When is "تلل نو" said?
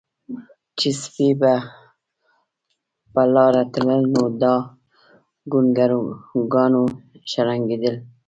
3.73-4.23